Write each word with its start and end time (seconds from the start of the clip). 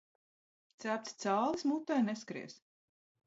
Cepts 0.83 1.17
cālis 1.25 1.67
mutē 1.73 1.99
neskries. 2.09 2.57